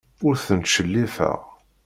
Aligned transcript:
Ur 0.25 0.35
ten-ttcellifeɣ. 0.45 1.39